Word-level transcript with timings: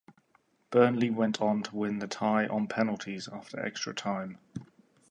Burnley 0.71 1.11
went 1.11 1.41
on 1.41 1.61
to 1.61 1.75
win 1.75 1.99
the 1.99 2.07
tie 2.07 2.47
on 2.47 2.65
penalties 2.65 3.27
after 3.31 3.63
extra 3.63 3.93
time. 3.93 4.39